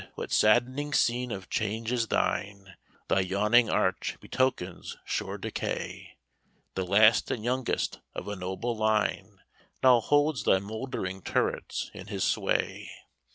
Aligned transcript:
what 0.15 0.31
saddening 0.31 0.93
scene 0.93 1.29
of 1.31 1.47
change 1.47 1.91
is 1.91 2.07
thine, 2.07 2.75
Thy 3.07 3.19
yawning 3.19 3.69
arch 3.69 4.17
betokens 4.19 4.97
sure 5.05 5.37
decay: 5.37 6.17
The 6.73 6.83
last 6.87 7.29
and 7.29 7.43
youngest 7.45 7.99
of 8.15 8.27
a 8.27 8.35
noble 8.35 8.75
line, 8.75 9.41
Now 9.83 9.99
holds 9.99 10.43
thy 10.43 10.57
mouldering 10.57 11.21
turrets 11.21 11.91
in 11.93 12.07
his 12.07 12.23
sway. 12.23 12.89